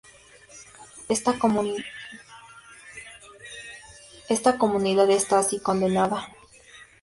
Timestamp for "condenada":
5.59-6.27